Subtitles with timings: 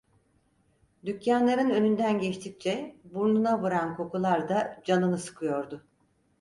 [1.05, 5.85] Dükkânların önünden geçtikçe burnuna vuran kokular da canını sıkıyordu.